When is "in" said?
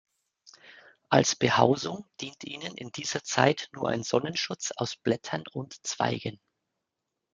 2.75-2.91